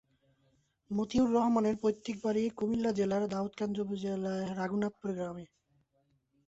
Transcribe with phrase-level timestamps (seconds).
[0.91, 5.45] মতিউর রহমানের পৈতৃক বাড়ি কুমিল্লা জেলার দাউদকান্দি উপজেলার রঘুনাথপুর গ্রামে।